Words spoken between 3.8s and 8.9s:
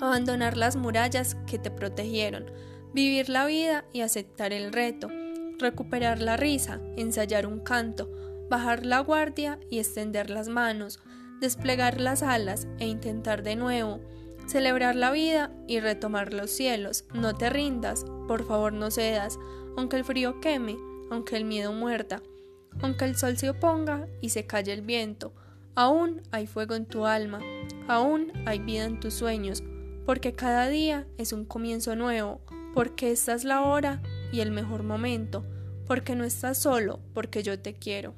y aceptar el reto, recuperar la risa, ensayar un canto, bajar